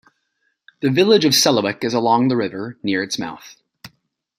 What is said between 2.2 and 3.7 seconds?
the river near its mouth.